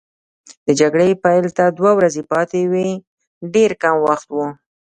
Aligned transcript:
د 0.65 0.67
جګړې 0.79 1.09
پیل 1.23 1.45
ته 1.57 1.63
دوه 1.77 1.91
ورځې 1.97 2.21
پاتې 2.31 2.61
وې، 2.71 2.89
ډېر 3.53 3.71
کم 3.81 3.95
وخت 4.07 4.27
وو. 4.35 4.47